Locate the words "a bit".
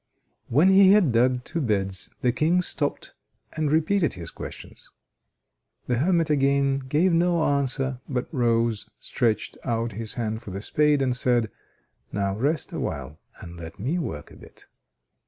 14.31-14.65